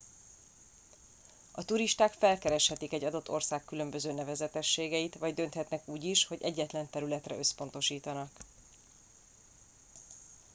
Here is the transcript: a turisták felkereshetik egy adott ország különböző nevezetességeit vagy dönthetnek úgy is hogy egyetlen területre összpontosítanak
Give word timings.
a 1.51 1.65
turisták 1.65 2.13
felkereshetik 2.13 2.93
egy 2.93 3.03
adott 3.03 3.29
ország 3.29 3.63
különböző 3.65 4.11
nevezetességeit 4.11 5.15
vagy 5.15 5.33
dönthetnek 5.33 5.87
úgy 5.87 6.03
is 6.03 6.25
hogy 6.25 6.41
egyetlen 6.43 6.89
területre 6.89 7.37
összpontosítanak 7.37 8.31